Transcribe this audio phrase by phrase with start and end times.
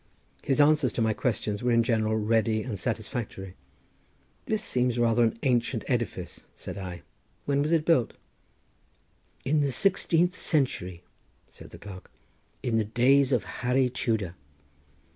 [0.41, 3.53] His answers to my questions were in general ready and satisfactory.
[4.47, 7.03] "This seems rather an ancient edifice," said I;
[7.45, 8.13] "when was it built?"
[9.45, 11.03] "In the sixteenth century,"
[11.51, 12.09] said the clerk;
[12.63, 14.33] "in the days of Harry Tudor."